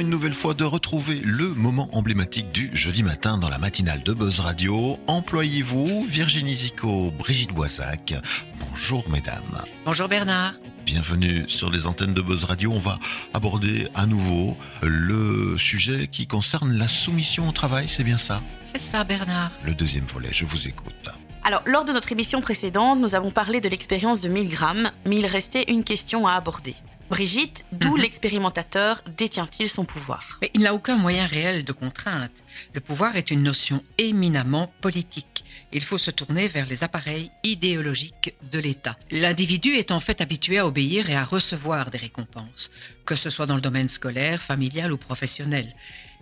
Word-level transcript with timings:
une 0.00 0.08
nouvelle 0.08 0.32
fois 0.32 0.54
de 0.54 0.64
retrouver 0.64 1.20
le 1.22 1.48
moment 1.50 1.90
emblématique 1.92 2.50
du 2.52 2.70
jeudi 2.72 3.02
matin 3.02 3.36
dans 3.36 3.50
la 3.50 3.58
matinale 3.58 4.02
de 4.02 4.14
Buzz 4.14 4.40
Radio. 4.40 4.98
Employez-vous 5.06 6.06
Virginie 6.08 6.54
Zico, 6.54 7.10
Brigitte 7.10 7.52
Boisac. 7.52 8.14
Bonjour 8.60 9.06
mesdames. 9.10 9.62
Bonjour 9.84 10.08
Bernard. 10.08 10.54
Bienvenue 10.86 11.44
sur 11.48 11.70
les 11.70 11.86
antennes 11.86 12.14
de 12.14 12.22
Buzz 12.22 12.44
Radio. 12.44 12.72
On 12.72 12.78
va 12.78 12.98
aborder 13.34 13.88
à 13.94 14.06
nouveau 14.06 14.56
le 14.82 15.58
sujet 15.58 16.06
qui 16.06 16.26
concerne 16.26 16.72
la 16.78 16.88
soumission 16.88 17.48
au 17.48 17.52
travail, 17.52 17.86
c'est 17.88 18.04
bien 18.04 18.18
ça? 18.18 18.40
C'est 18.62 18.80
ça 18.80 19.04
Bernard. 19.04 19.52
Le 19.64 19.74
deuxième 19.74 20.06
volet, 20.06 20.30
je 20.32 20.46
vous 20.46 20.66
écoute. 20.66 21.10
Alors, 21.44 21.62
lors 21.66 21.84
de 21.84 21.92
notre 21.92 22.10
émission 22.12 22.40
précédente, 22.40 23.00
nous 23.00 23.14
avons 23.14 23.30
parlé 23.30 23.60
de 23.60 23.68
l'expérience 23.68 24.22
de 24.22 24.28
Milgram, 24.28 24.90
mais 25.06 25.16
il 25.16 25.26
restait 25.26 25.64
une 25.68 25.84
question 25.84 26.26
à 26.26 26.32
aborder. 26.32 26.74
Brigitte, 27.10 27.64
d'où 27.72 27.96
Mhm. 27.96 28.02
l'expérimentateur 28.02 29.00
détient-il 29.16 29.68
son 29.68 29.84
pouvoir? 29.84 30.38
Mais 30.40 30.50
il 30.54 30.60
n'a 30.60 30.74
aucun 30.74 30.96
moyen 30.96 31.26
réel 31.26 31.64
de 31.64 31.72
contrainte. 31.72 32.44
Le 32.72 32.80
pouvoir 32.80 33.16
est 33.16 33.32
une 33.32 33.42
notion 33.42 33.82
éminemment 33.98 34.72
politique. 34.80 35.44
Il 35.72 35.82
faut 35.82 35.98
se 35.98 36.12
tourner 36.12 36.46
vers 36.46 36.66
les 36.66 36.84
appareils 36.84 37.30
idéologiques 37.42 38.34
de 38.52 38.60
l'État. 38.60 38.96
L'individu 39.10 39.74
est 39.74 39.90
en 39.90 39.98
fait 39.98 40.20
habitué 40.20 40.58
à 40.58 40.66
obéir 40.68 41.10
et 41.10 41.16
à 41.16 41.24
recevoir 41.24 41.90
des 41.90 41.98
récompenses, 41.98 42.70
que 43.04 43.16
ce 43.16 43.28
soit 43.28 43.46
dans 43.46 43.56
le 43.56 43.60
domaine 43.60 43.88
scolaire, 43.88 44.40
familial 44.40 44.92
ou 44.92 44.96
professionnel. 44.96 45.74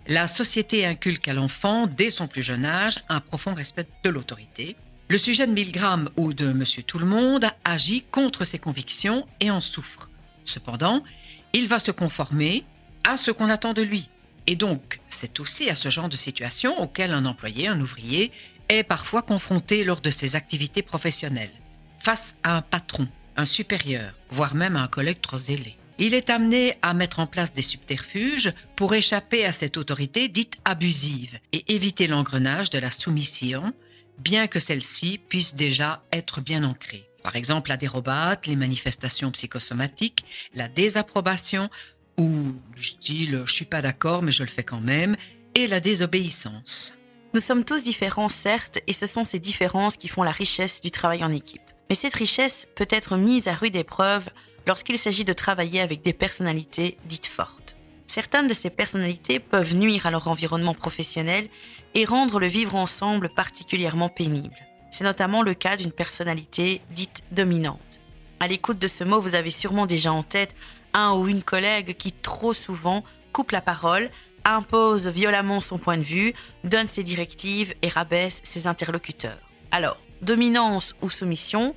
La 0.07 0.27
société 0.27 0.87
inculque 0.87 1.27
à 1.27 1.33
l'enfant, 1.33 1.85
dès 1.85 2.09
son 2.09 2.27
plus 2.27 2.41
jeune 2.41 2.65
âge, 2.65 2.99
un 3.09 3.19
profond 3.19 3.53
respect 3.53 3.85
de 4.03 4.09
l'autorité. 4.09 4.75
Le 5.07 5.17
sujet 5.19 5.45
de 5.45 5.53
Milgram 5.53 6.09
ou 6.17 6.33
de 6.33 6.51
Monsieur 6.51 6.81
Tout-le-Monde 6.81 7.45
agit 7.63 8.03
contre 8.09 8.43
ses 8.43 8.57
convictions 8.57 9.27
et 9.39 9.51
en 9.51 9.61
souffre. 9.61 10.09
Cependant, 10.49 11.03
il 11.53 11.67
va 11.67 11.79
se 11.79 11.91
conformer 11.91 12.65
à 13.03 13.17
ce 13.17 13.31
qu'on 13.31 13.49
attend 13.49 13.73
de 13.73 13.81
lui. 13.81 14.09
Et 14.47 14.55
donc, 14.55 14.99
c'est 15.09 15.39
aussi 15.39 15.69
à 15.69 15.75
ce 15.75 15.89
genre 15.89 16.09
de 16.09 16.17
situation 16.17 16.81
auquel 16.81 17.13
un 17.13 17.25
employé, 17.25 17.67
un 17.67 17.79
ouvrier, 17.79 18.31
est 18.67 18.83
parfois 18.83 19.21
confronté 19.21 19.83
lors 19.83 20.01
de 20.01 20.09
ses 20.09 20.35
activités 20.35 20.81
professionnelles, 20.81 21.53
face 21.99 22.35
à 22.43 22.55
un 22.55 22.61
patron, 22.61 23.07
un 23.37 23.45
supérieur, 23.45 24.13
voire 24.29 24.55
même 24.55 24.75
à 24.75 24.81
un 24.81 24.87
collègue 24.87 25.21
trop 25.21 25.37
zélé. 25.37 25.77
Il 25.99 26.13
est 26.13 26.29
amené 26.29 26.75
à 26.81 26.93
mettre 26.93 27.19
en 27.19 27.27
place 27.27 27.53
des 27.53 27.61
subterfuges 27.61 28.53
pour 28.75 28.93
échapper 28.93 29.45
à 29.45 29.51
cette 29.51 29.77
autorité 29.77 30.29
dite 30.29 30.57
abusive 30.65 31.37
et 31.51 31.73
éviter 31.73 32.07
l'engrenage 32.07 32.69
de 32.69 32.79
la 32.79 32.89
soumission, 32.89 33.73
bien 34.17 34.47
que 34.47 34.59
celle-ci 34.59 35.19
puisse 35.29 35.55
déjà 35.55 36.03
être 36.11 36.41
bien 36.41 36.63
ancrée. 36.63 37.08
Par 37.23 37.35
exemple, 37.35 37.69
la 37.69 37.77
dérobate, 37.77 38.47
les 38.47 38.55
manifestations 38.55 39.31
psychosomatiques, 39.31 40.25
la 40.53 40.67
désapprobation 40.67 41.69
ou 42.17 42.53
du 42.75 42.83
style 42.83 43.43
je 43.45 43.53
suis 43.53 43.65
pas 43.65 43.81
d'accord 43.81 44.21
mais 44.23 44.31
je 44.31 44.43
le 44.43 44.49
fais 44.49 44.63
quand 44.63 44.81
même 44.81 45.15
et 45.55 45.67
la 45.67 45.79
désobéissance. 45.79 46.95
Nous 47.33 47.41
sommes 47.41 47.63
tous 47.63 47.83
différents, 47.83 48.29
certes, 48.29 48.79
et 48.87 48.93
ce 48.93 49.05
sont 49.05 49.23
ces 49.23 49.37
différences 49.37 49.97
qui 49.97 50.07
font 50.07 50.23
la 50.23 50.31
richesse 50.31 50.81
du 50.81 50.89
travail 50.89 51.23
en 51.23 51.31
équipe. 51.31 51.61
Mais 51.89 51.95
cette 51.95 52.15
richesse 52.15 52.67
peut 52.75 52.87
être 52.89 53.17
mise 53.17 53.47
à 53.47 53.53
rude 53.53 53.75
épreuve 53.75 54.29
lorsqu'il 54.65 54.97
s'agit 54.97 55.25
de 55.25 55.33
travailler 55.33 55.81
avec 55.81 56.01
des 56.01 56.13
personnalités 56.13 56.97
dites 57.05 57.27
fortes. 57.27 57.75
Certaines 58.07 58.47
de 58.47 58.53
ces 58.55 58.71
personnalités 58.71 59.39
peuvent 59.39 59.75
nuire 59.75 60.07
à 60.07 60.11
leur 60.11 60.27
environnement 60.27 60.73
professionnel 60.73 61.47
et 61.93 62.05
rendre 62.05 62.39
le 62.39 62.47
vivre 62.47 62.75
ensemble 62.75 63.29
particulièrement 63.29 64.09
pénible. 64.09 64.55
C'est 64.91 65.03
notamment 65.03 65.41
le 65.41 65.53
cas 65.53 65.77
d'une 65.77 65.91
personnalité 65.91 66.81
dite 66.91 67.21
dominante. 67.31 67.99
À 68.39 68.47
l'écoute 68.47 68.79
de 68.79 68.87
ce 68.87 69.03
mot, 69.03 69.19
vous 69.19 69.35
avez 69.35 69.51
sûrement 69.51 69.85
déjà 69.85 70.11
en 70.11 70.23
tête 70.23 70.55
un 70.93 71.13
ou 71.13 71.27
une 71.27 71.43
collègue 71.43 71.95
qui 71.97 72.11
trop 72.11 72.53
souvent 72.53 73.03
coupe 73.33 73.51
la 73.51 73.61
parole, 73.61 74.09
impose 74.45 75.07
violemment 75.07 75.61
son 75.61 75.77
point 75.77 75.97
de 75.97 76.03
vue, 76.03 76.33
donne 76.63 76.87
ses 76.87 77.03
directives 77.03 77.73
et 77.81 77.89
rabaisse 77.89 78.41
ses 78.43 78.67
interlocuteurs. 78.67 79.39
Alors, 79.71 79.97
dominance 80.21 80.95
ou 81.01 81.09
soumission, 81.09 81.75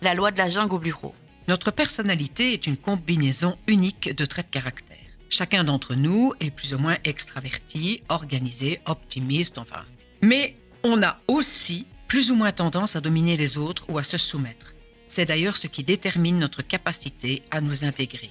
la 0.00 0.14
loi 0.14 0.30
de 0.30 0.38
la 0.38 0.48
jungle 0.48 0.74
au 0.74 0.78
bureau. 0.78 1.14
Notre 1.48 1.70
personnalité 1.70 2.52
est 2.52 2.66
une 2.66 2.76
combinaison 2.76 3.58
unique 3.66 4.14
de 4.14 4.24
traits 4.24 4.46
de 4.46 4.52
caractère. 4.52 4.96
Chacun 5.28 5.64
d'entre 5.64 5.94
nous 5.94 6.32
est 6.40 6.50
plus 6.50 6.74
ou 6.74 6.78
moins 6.78 6.98
extraverti, 7.04 8.02
organisé, 8.08 8.80
optimiste, 8.86 9.58
enfin. 9.58 9.84
Mais 10.22 10.56
on 10.84 11.02
a 11.02 11.18
aussi 11.26 11.86
plus 12.12 12.30
ou 12.30 12.34
moins 12.34 12.52
tendance 12.52 12.94
à 12.94 13.00
dominer 13.00 13.38
les 13.38 13.56
autres 13.56 13.86
ou 13.88 13.96
à 13.96 14.02
se 14.02 14.18
soumettre. 14.18 14.74
C'est 15.06 15.24
d'ailleurs 15.24 15.56
ce 15.56 15.66
qui 15.66 15.82
détermine 15.82 16.38
notre 16.38 16.60
capacité 16.60 17.42
à 17.50 17.62
nous 17.62 17.84
intégrer 17.84 18.30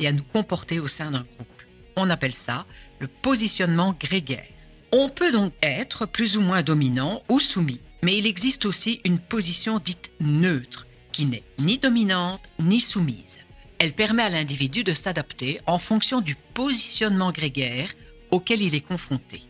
et 0.00 0.08
à 0.08 0.12
nous 0.12 0.24
comporter 0.24 0.80
au 0.80 0.88
sein 0.88 1.12
d'un 1.12 1.24
groupe. 1.36 1.62
On 1.94 2.10
appelle 2.10 2.34
ça 2.34 2.66
le 2.98 3.06
positionnement 3.06 3.96
grégaire. 4.00 4.48
On 4.90 5.08
peut 5.08 5.30
donc 5.30 5.52
être 5.62 6.06
plus 6.06 6.36
ou 6.36 6.40
moins 6.40 6.64
dominant 6.64 7.22
ou 7.28 7.38
soumis, 7.38 7.78
mais 8.02 8.18
il 8.18 8.26
existe 8.26 8.66
aussi 8.66 9.00
une 9.04 9.20
position 9.20 9.78
dite 9.78 10.10
neutre, 10.18 10.88
qui 11.12 11.26
n'est 11.26 11.44
ni 11.60 11.78
dominante 11.78 12.42
ni 12.58 12.80
soumise. 12.80 13.38
Elle 13.78 13.92
permet 13.92 14.24
à 14.24 14.28
l'individu 14.28 14.82
de 14.82 14.92
s'adapter 14.92 15.60
en 15.66 15.78
fonction 15.78 16.20
du 16.20 16.34
positionnement 16.34 17.30
grégaire 17.30 17.92
auquel 18.32 18.60
il 18.60 18.74
est 18.74 18.80
confronté. 18.80 19.44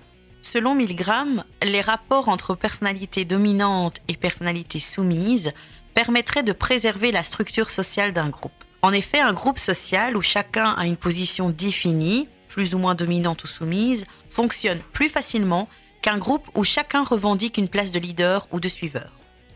Selon 0.53 0.75
Milgram, 0.75 1.45
les 1.63 1.81
rapports 1.81 2.29
entre 2.29 2.57
personnalité 2.57 3.25
dominante 3.25 3.99
et 4.09 4.17
personnalité 4.17 4.81
soumise 4.81 5.53
permettraient 5.95 6.43
de 6.43 6.53
préserver 6.53 7.13
la 7.13 7.23
structure 7.23 7.71
sociale 7.71 8.13
d'un 8.13 8.31
groupe. 8.31 8.65
En 8.83 8.93
effet, 8.93 9.21
un 9.21 9.33
groupe 9.33 9.61
social 9.61 10.17
où 10.17 10.23
chacun 10.23 10.73
a 10.73 10.87
une 10.87 10.97
position 10.97 11.51
définie, 11.51 12.29
plus 12.49 12.75
ou 12.75 12.79
moins 12.79 12.97
dominante 12.97 13.45
ou 13.45 13.47
soumise, 13.47 14.07
fonctionne 14.29 14.81
plus 14.93 15.09
facilement 15.09 15.69
qu'un 16.03 16.19
groupe 16.19 16.49
où 16.57 16.65
chacun 16.65 17.05
revendique 17.05 17.57
une 17.57 17.69
place 17.69 17.93
de 17.93 18.01
leader 18.01 18.49
ou 18.51 18.59
de 18.59 18.69
suiveur. 18.69 19.13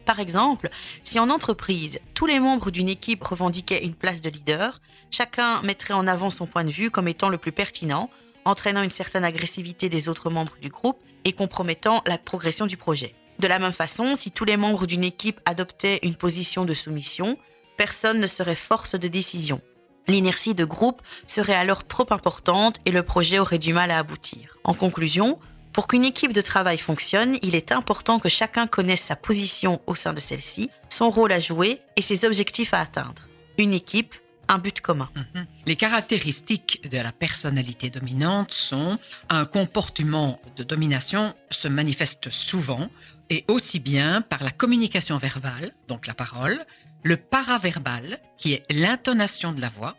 Par 0.06 0.20
exemple, 0.20 0.70
si 1.02 1.18
en 1.18 1.28
entreprise, 1.28 1.98
tous 2.14 2.26
les 2.26 2.38
membres 2.38 2.70
d'une 2.70 2.88
équipe 2.88 3.24
revendiquaient 3.24 3.84
une 3.84 3.94
place 3.94 4.22
de 4.22 4.30
leader, 4.30 4.80
chacun 5.10 5.60
mettrait 5.62 5.94
en 5.94 6.06
avant 6.06 6.30
son 6.30 6.46
point 6.46 6.62
de 6.62 6.70
vue 6.70 6.92
comme 6.92 7.08
étant 7.08 7.30
le 7.30 7.38
plus 7.38 7.50
pertinent, 7.50 8.10
entraînant 8.44 8.82
une 8.82 8.90
certaine 8.90 9.24
agressivité 9.24 9.88
des 9.88 10.08
autres 10.08 10.30
membres 10.30 10.56
du 10.60 10.68
groupe 10.68 10.98
et 11.24 11.32
compromettant 11.32 12.02
la 12.06 12.18
progression 12.18 12.66
du 12.66 12.76
projet. 12.76 13.14
De 13.38 13.48
la 13.48 13.58
même 13.58 13.72
façon, 13.72 14.16
si 14.16 14.30
tous 14.30 14.44
les 14.44 14.56
membres 14.56 14.86
d'une 14.86 15.04
équipe 15.04 15.40
adoptaient 15.44 16.00
une 16.02 16.14
position 16.14 16.64
de 16.64 16.74
soumission, 16.74 17.38
personne 17.76 18.20
ne 18.20 18.26
serait 18.26 18.54
force 18.54 18.94
de 18.94 19.08
décision. 19.08 19.60
L'inertie 20.06 20.54
de 20.54 20.64
groupe 20.64 21.02
serait 21.26 21.54
alors 21.54 21.86
trop 21.86 22.06
importante 22.10 22.76
et 22.84 22.90
le 22.90 23.02
projet 23.02 23.38
aurait 23.38 23.58
du 23.58 23.72
mal 23.72 23.90
à 23.90 23.98
aboutir. 23.98 24.58
En 24.64 24.74
conclusion, 24.74 25.38
pour 25.72 25.88
qu'une 25.88 26.04
équipe 26.04 26.32
de 26.32 26.40
travail 26.40 26.78
fonctionne, 26.78 27.38
il 27.42 27.56
est 27.56 27.72
important 27.72 28.20
que 28.20 28.28
chacun 28.28 28.66
connaisse 28.66 29.02
sa 29.02 29.16
position 29.16 29.80
au 29.86 29.94
sein 29.94 30.12
de 30.12 30.20
celle-ci, 30.20 30.70
son 30.88 31.10
rôle 31.10 31.32
à 31.32 31.40
jouer 31.40 31.80
et 31.96 32.02
ses 32.02 32.24
objectifs 32.24 32.74
à 32.74 32.80
atteindre. 32.80 33.22
Une 33.58 33.72
équipe, 33.72 34.14
un 34.48 34.58
but 34.58 34.80
commun. 34.80 35.10
Mhm. 35.14 35.46
Les 35.66 35.76
caractéristiques 35.76 36.88
de 36.90 36.98
la 36.98 37.12
personnalité 37.12 37.90
dominante 37.90 38.52
sont 38.52 38.98
un 39.28 39.44
comportement 39.44 40.40
de 40.56 40.62
domination 40.62 41.34
se 41.50 41.68
manifeste 41.68 42.30
souvent 42.30 42.88
et 43.30 43.44
aussi 43.48 43.80
bien 43.80 44.20
par 44.22 44.42
la 44.42 44.50
communication 44.50 45.18
verbale, 45.18 45.72
donc 45.88 46.06
la 46.06 46.14
parole, 46.14 46.64
le 47.02 47.16
paraverbal, 47.16 48.20
qui 48.38 48.52
est 48.52 48.64
l'intonation 48.70 49.52
de 49.52 49.60
la 49.60 49.68
voix, 49.68 49.96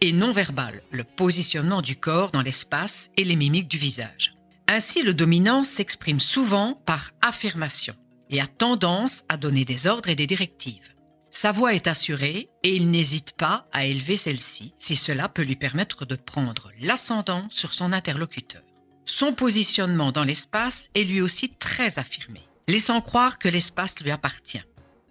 et 0.00 0.12
non 0.12 0.32
verbal, 0.32 0.82
le 0.90 1.04
positionnement 1.04 1.82
du 1.82 1.96
corps 1.96 2.30
dans 2.30 2.42
l'espace 2.42 3.10
et 3.16 3.24
les 3.24 3.36
mimiques 3.36 3.68
du 3.68 3.78
visage. 3.78 4.34
Ainsi, 4.68 5.02
le 5.02 5.14
dominant 5.14 5.64
s'exprime 5.64 6.20
souvent 6.20 6.80
par 6.86 7.10
affirmation 7.20 7.94
et 8.30 8.40
a 8.40 8.46
tendance 8.46 9.24
à 9.28 9.36
donner 9.36 9.64
des 9.64 9.86
ordres 9.86 10.08
et 10.08 10.14
des 10.14 10.26
directives. 10.26 10.94
Sa 11.30 11.52
voix 11.52 11.74
est 11.74 11.86
assurée 11.86 12.48
et 12.62 12.74
il 12.74 12.90
n'hésite 12.90 13.32
pas 13.32 13.68
à 13.72 13.86
élever 13.86 14.16
celle-ci 14.16 14.74
si 14.78 14.96
cela 14.96 15.28
peut 15.28 15.42
lui 15.42 15.56
permettre 15.56 16.04
de 16.04 16.16
prendre 16.16 16.72
l'ascendant 16.80 17.46
sur 17.50 17.74
son 17.74 17.92
interlocuteur. 17.92 18.62
Son 19.04 19.32
positionnement 19.32 20.12
dans 20.12 20.24
l'espace 20.24 20.90
est 20.94 21.04
lui 21.04 21.20
aussi 21.20 21.54
très 21.54 21.98
affirmé, 21.98 22.40
laissant 22.66 23.00
croire 23.00 23.38
que 23.38 23.48
l'espace 23.48 24.00
lui 24.00 24.10
appartient. 24.10 24.62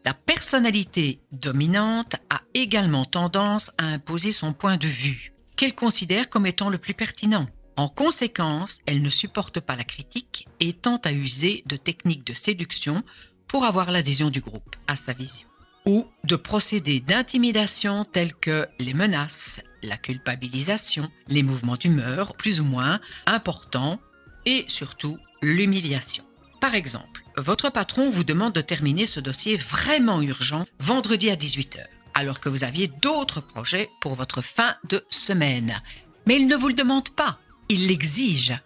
La 0.05 0.13
personnalité 0.13 1.19
dominante 1.31 2.15
a 2.29 2.41
également 2.53 3.05
tendance 3.05 3.71
à 3.77 3.85
imposer 3.85 4.31
son 4.31 4.53
point 4.53 4.77
de 4.77 4.87
vue, 4.87 5.33
qu'elle 5.55 5.75
considère 5.75 6.29
comme 6.29 6.45
étant 6.45 6.69
le 6.69 6.77
plus 6.77 6.93
pertinent. 6.93 7.47
En 7.75 7.89
conséquence, 7.89 8.79
elle 8.85 9.01
ne 9.01 9.09
supporte 9.09 9.59
pas 9.59 9.75
la 9.75 9.83
critique 9.83 10.47
et 10.59 10.73
tend 10.73 10.97
à 11.03 11.11
user 11.11 11.63
de 11.65 11.75
techniques 11.75 12.25
de 12.25 12.33
séduction 12.33 13.03
pour 13.47 13.65
avoir 13.65 13.91
l'adhésion 13.91 14.29
du 14.29 14.41
groupe 14.41 14.75
à 14.87 14.95
sa 14.95 15.13
vision 15.13 15.47
ou 15.87 16.05
de 16.25 16.35
procédés 16.35 16.99
d'intimidation 16.99 18.03
tels 18.03 18.35
que 18.35 18.67
les 18.77 18.93
menaces, 18.93 19.61
la 19.81 19.97
culpabilisation, 19.97 21.09
les 21.29 21.43
mouvements 21.43 21.77
d'humeur 21.77 22.35
plus 22.35 22.59
ou 22.59 22.65
moins 22.65 22.99
importants 23.25 23.99
et 24.45 24.65
surtout 24.67 25.17
l'humiliation. 25.41 26.25
Par 26.59 26.75
exemple, 26.75 27.23
votre 27.37 27.71
patron 27.71 28.09
vous 28.09 28.25
demande 28.25 28.53
de 28.53 28.61
terminer 28.61 29.05
ce 29.05 29.21
dossier 29.21 29.55
vraiment 29.55 30.21
urgent 30.21 30.65
vendredi 30.79 31.29
à 31.29 31.35
18h, 31.35 31.85
alors 32.13 32.41
que 32.41 32.49
vous 32.49 32.65
aviez 32.65 32.87
d'autres 32.87 33.41
projets 33.41 33.89
pour 34.01 34.15
votre 34.15 34.41
fin 34.41 34.75
de 34.89 35.05
semaine. 35.09 35.81
Mais 36.25 36.35
il 36.35 36.47
ne 36.47 36.55
vous 36.57 36.67
le 36.67 36.73
demande 36.73 37.09
pas. 37.11 37.39
il 37.69 37.87
l'exige. 37.87 38.57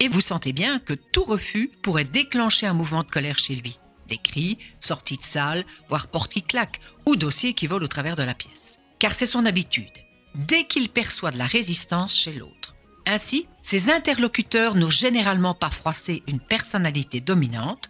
Et 0.00 0.08
vous 0.08 0.20
sentez 0.20 0.52
bien 0.52 0.78
que 0.78 0.94
tout 0.94 1.24
refus 1.24 1.70
pourrait 1.82 2.04
déclencher 2.04 2.66
un 2.66 2.74
mouvement 2.74 3.02
de 3.02 3.08
colère 3.08 3.38
chez 3.38 3.54
lui. 3.54 3.78
Des 4.08 4.18
cris, 4.18 4.58
sorties 4.80 5.18
de 5.18 5.24
salle, 5.24 5.64
voire 5.88 6.06
portes 6.08 6.32
qui 6.32 6.42
claquent, 6.42 6.80
ou 7.06 7.16
dossiers 7.16 7.54
qui 7.54 7.66
volent 7.66 7.84
au 7.84 7.88
travers 7.88 8.16
de 8.16 8.22
la 8.22 8.34
pièce. 8.34 8.78
Car 8.98 9.14
c'est 9.14 9.26
son 9.26 9.46
habitude. 9.46 9.90
Dès 10.34 10.64
qu'il 10.66 10.88
perçoit 10.88 11.30
de 11.30 11.38
la 11.38 11.46
résistance 11.46 12.14
chez 12.14 12.32
l'autre. 12.32 12.74
Ainsi, 13.06 13.46
ses 13.62 13.90
interlocuteurs 13.90 14.74
n'ont 14.74 14.90
généralement 14.90 15.54
pas 15.54 15.70
froissé 15.70 16.22
une 16.26 16.40
personnalité 16.40 17.20
dominante. 17.20 17.88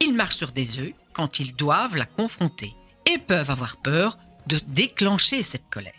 Ils 0.00 0.14
marchent 0.14 0.36
sur 0.36 0.52
des 0.52 0.78
œufs 0.78 0.92
quand 1.12 1.40
ils 1.40 1.54
doivent 1.56 1.96
la 1.96 2.04
confronter 2.04 2.74
et 3.06 3.18
peuvent 3.18 3.50
avoir 3.50 3.78
peur 3.78 4.18
de 4.46 4.58
déclencher 4.68 5.42
cette 5.42 5.68
colère. 5.70 5.92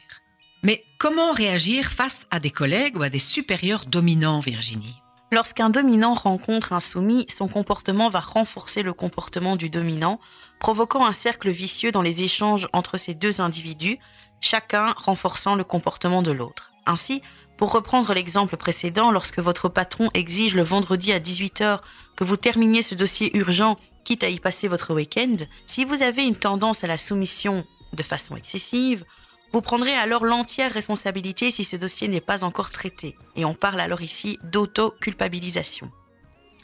Mais 0.63 0.83
comment 0.99 1.31
réagir 1.31 1.91
face 1.91 2.27
à 2.29 2.39
des 2.39 2.51
collègues 2.51 2.97
ou 2.97 3.03
à 3.03 3.09
des 3.09 3.19
supérieurs 3.19 3.85
dominants, 3.85 4.39
Virginie? 4.39 4.95
Lorsqu'un 5.33 5.69
dominant 5.69 6.13
rencontre 6.13 6.73
un 6.73 6.81
soumis, 6.81 7.25
son 7.33 7.47
comportement 7.47 8.09
va 8.09 8.19
renforcer 8.19 8.83
le 8.83 8.93
comportement 8.93 9.55
du 9.55 9.69
dominant, 9.69 10.19
provoquant 10.59 11.05
un 11.05 11.13
cercle 11.13 11.49
vicieux 11.49 11.93
dans 11.93 12.01
les 12.01 12.23
échanges 12.23 12.67
entre 12.73 12.97
ces 12.97 13.13
deux 13.13 13.39
individus, 13.39 13.97
chacun 14.41 14.93
renforçant 14.97 15.55
le 15.55 15.63
comportement 15.63 16.21
de 16.21 16.33
l'autre. 16.33 16.73
Ainsi, 16.85 17.21
pour 17.55 17.71
reprendre 17.71 18.13
l'exemple 18.13 18.57
précédent, 18.57 19.09
lorsque 19.09 19.39
votre 19.39 19.69
patron 19.69 20.09
exige 20.13 20.53
le 20.53 20.63
vendredi 20.63 21.13
à 21.13 21.19
18h 21.19 21.79
que 22.17 22.25
vous 22.25 22.35
terminiez 22.35 22.81
ce 22.81 22.95
dossier 22.95 23.35
urgent, 23.37 23.77
quitte 24.03 24.25
à 24.25 24.29
y 24.29 24.39
passer 24.39 24.67
votre 24.67 24.93
week-end, 24.93 25.37
si 25.65 25.85
vous 25.85 26.01
avez 26.01 26.25
une 26.25 26.35
tendance 26.35 26.83
à 26.83 26.87
la 26.87 26.97
soumission 26.97 27.65
de 27.93 28.03
façon 28.03 28.35
excessive, 28.35 29.05
vous 29.53 29.61
prendrez 29.61 29.93
alors 29.93 30.25
l'entière 30.25 30.71
responsabilité 30.71 31.51
si 31.51 31.63
ce 31.63 31.75
dossier 31.75 32.07
n'est 32.07 32.21
pas 32.21 32.43
encore 32.43 32.71
traité. 32.71 33.17
Et 33.35 33.45
on 33.45 33.53
parle 33.53 33.81
alors 33.81 34.01
ici 34.01 34.39
d'auto-culpabilisation. 34.43 35.91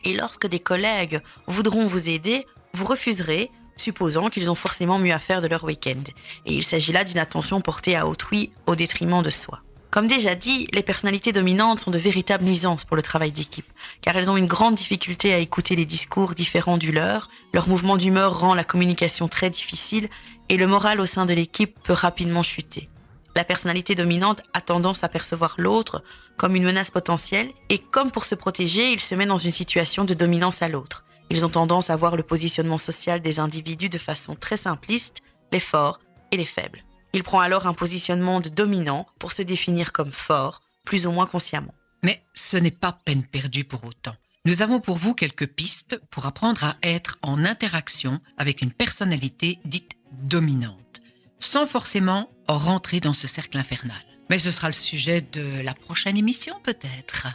Et 0.03 0.13
lorsque 0.13 0.47
des 0.47 0.59
collègues 0.59 1.21
voudront 1.47 1.85
vous 1.85 2.09
aider, 2.09 2.45
vous 2.73 2.85
refuserez, 2.85 3.51
supposant 3.75 4.29
qu'ils 4.29 4.49
ont 4.49 4.55
forcément 4.55 4.99
mieux 4.99 5.13
à 5.13 5.19
faire 5.19 5.41
de 5.41 5.47
leur 5.47 5.63
week-end. 5.63 6.03
Et 6.45 6.53
il 6.53 6.63
s'agit 6.63 6.93
là 6.93 7.03
d'une 7.03 7.19
attention 7.19 7.61
portée 7.61 7.95
à 7.95 8.07
autrui 8.07 8.51
au 8.65 8.75
détriment 8.75 9.21
de 9.21 9.29
soi. 9.29 9.61
Comme 9.89 10.07
déjà 10.07 10.35
dit, 10.35 10.67
les 10.73 10.83
personnalités 10.83 11.31
dominantes 11.31 11.79
sont 11.79 11.91
de 11.91 11.97
véritables 11.97 12.43
nuisances 12.43 12.83
pour 12.83 12.97
le 12.97 13.01
travail 13.01 13.31
d'équipe, 13.31 13.71
car 14.01 14.17
elles 14.17 14.29
ont 14.29 14.37
une 14.37 14.45
grande 14.45 14.75
difficulté 14.75 15.33
à 15.33 15.37
écouter 15.37 15.75
les 15.75 15.85
discours 15.85 16.35
différents 16.35 16.77
du 16.77 16.91
leur, 16.91 17.29
leur 17.53 17.69
mouvement 17.69 17.95
d'humeur 17.95 18.37
rend 18.39 18.53
la 18.53 18.65
communication 18.65 19.29
très 19.29 19.49
difficile 19.49 20.09
et 20.49 20.57
le 20.57 20.67
moral 20.67 20.99
au 20.99 21.05
sein 21.05 21.25
de 21.25 21.33
l'équipe 21.33 21.77
peut 21.83 21.93
rapidement 21.93 22.43
chuter. 22.43 22.89
La 23.35 23.45
personnalité 23.45 23.95
dominante 23.95 24.41
a 24.53 24.61
tendance 24.61 25.03
à 25.03 25.09
percevoir 25.09 25.55
l'autre 25.57 26.03
comme 26.37 26.55
une 26.55 26.63
menace 26.63 26.91
potentielle 26.91 27.51
et 27.69 27.79
comme 27.79 28.11
pour 28.11 28.25
se 28.25 28.35
protéger, 28.35 28.91
il 28.91 28.99
se 28.99 29.15
met 29.15 29.25
dans 29.25 29.37
une 29.37 29.51
situation 29.51 30.03
de 30.03 30.13
dominance 30.13 30.61
à 30.61 30.69
l'autre. 30.69 31.05
Ils 31.29 31.45
ont 31.45 31.49
tendance 31.49 31.89
à 31.89 31.95
voir 31.95 32.15
le 32.15 32.23
positionnement 32.23 32.77
social 32.77 33.21
des 33.21 33.39
individus 33.39 33.89
de 33.89 33.97
façon 33.97 34.35
très 34.35 34.57
simpliste, 34.57 35.17
les 35.51 35.59
forts 35.59 35.99
et 36.31 36.37
les 36.37 36.45
faibles. 36.45 36.83
Il 37.13 37.23
prend 37.23 37.39
alors 37.39 37.67
un 37.67 37.73
positionnement 37.73 38.39
de 38.39 38.49
dominant 38.49 39.07
pour 39.19 39.31
se 39.31 39.41
définir 39.41 39.91
comme 39.91 40.11
fort, 40.11 40.61
plus 40.85 41.05
ou 41.05 41.11
moins 41.11 41.25
consciemment. 41.25 41.73
Mais 42.03 42.23
ce 42.33 42.57
n'est 42.57 42.71
pas 42.71 42.99
peine 43.05 43.23
perdue 43.25 43.63
pour 43.63 43.85
autant. 43.85 44.15
Nous 44.45 44.61
avons 44.61 44.79
pour 44.79 44.97
vous 44.97 45.13
quelques 45.13 45.47
pistes 45.47 45.99
pour 46.09 46.25
apprendre 46.25 46.63
à 46.63 46.75
être 46.83 47.17
en 47.21 47.43
interaction 47.43 48.21
avec 48.37 48.61
une 48.61 48.71
personnalité 48.71 49.59
dite 49.65 49.93
dominante, 50.11 51.01
sans 51.39 51.67
forcément 51.67 52.29
rentrer 52.47 52.99
dans 52.99 53.13
ce 53.13 53.27
cercle 53.27 53.57
infernal. 53.57 53.97
Mais 54.29 54.37
ce 54.37 54.51
sera 54.51 54.67
le 54.67 54.73
sujet 54.73 55.21
de 55.21 55.61
la 55.63 55.73
prochaine 55.73 56.17
émission 56.17 56.59
peut-être. 56.63 57.27